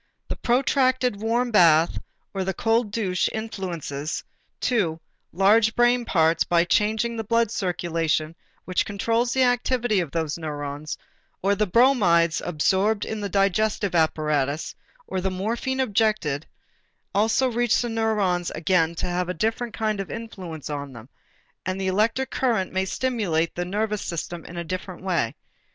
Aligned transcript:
The 0.29 0.35
protracted 0.35 1.21
warm 1.21 1.51
bath 1.51 1.99
or 2.33 2.43
the 2.43 2.55
cold 2.55 2.89
douche 2.91 3.29
influences, 3.31 4.23
too, 4.59 4.99
large 5.31 5.75
brain 5.75 6.05
parts 6.05 6.43
by 6.43 6.63
changing 6.63 7.15
the 7.15 7.23
blood 7.23 7.51
circulation 7.51 8.35
which 8.65 8.83
controls 8.83 9.31
the 9.31 9.43
activity 9.43 9.99
of 9.99 10.09
those 10.09 10.39
neurons; 10.39 10.97
or 11.43 11.53
the 11.53 11.67
bromides 11.67 12.41
absorbed 12.43 13.05
in 13.05 13.21
the 13.21 13.29
digestive 13.29 13.93
apparatus, 13.93 14.73
or 15.05 15.21
the 15.21 15.29
morphine 15.29 15.79
injected, 15.79 16.47
also 17.13 17.47
reach 17.51 17.79
the 17.79 17.87
neurons 17.87 18.49
and 18.49 18.57
again 18.57 18.95
have 19.03 19.29
a 19.29 19.35
different 19.35 19.75
kind 19.75 19.99
of 19.99 20.09
influence 20.09 20.67
on 20.67 20.93
them, 20.93 21.09
and 21.63 21.79
the 21.79 21.85
electric 21.85 22.31
current 22.31 22.73
may 22.73 22.85
stimulate 22.85 23.53
the 23.53 23.65
nervous 23.65 24.01
system 24.01 24.39
in 24.45 24.53
still 24.53 24.61
a 24.61 24.63
different 24.63 25.03
way. 25.03 25.35